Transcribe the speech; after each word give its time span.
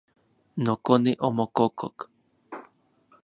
Nokone 0.63 1.11
omokokok. 1.27 1.97